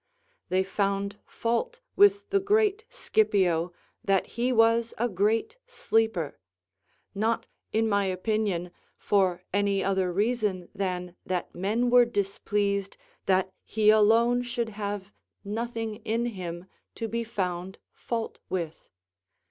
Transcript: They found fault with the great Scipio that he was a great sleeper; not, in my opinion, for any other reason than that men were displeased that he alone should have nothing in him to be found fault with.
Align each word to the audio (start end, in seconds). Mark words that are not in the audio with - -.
They 0.49 0.63
found 0.63 1.17
fault 1.27 1.79
with 1.95 2.27
the 2.31 2.39
great 2.39 2.85
Scipio 2.89 3.71
that 4.03 4.25
he 4.33 4.51
was 4.51 4.95
a 4.97 5.07
great 5.07 5.57
sleeper; 5.67 6.39
not, 7.13 7.45
in 7.71 7.87
my 7.87 8.05
opinion, 8.05 8.71
for 8.97 9.43
any 9.53 9.83
other 9.83 10.11
reason 10.11 10.69
than 10.73 11.15
that 11.27 11.53
men 11.53 11.91
were 11.91 12.05
displeased 12.05 12.97
that 13.27 13.53
he 13.63 13.91
alone 13.91 14.41
should 14.41 14.69
have 14.69 15.11
nothing 15.43 15.97
in 15.97 16.25
him 16.25 16.65
to 16.95 17.07
be 17.07 17.23
found 17.23 17.77
fault 17.91 18.39
with. 18.49 18.89